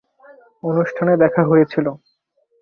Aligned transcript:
অনুষ্ঠানে 0.63 1.13
দেখা 1.17 1.41
হয়েছিল। 1.43 1.87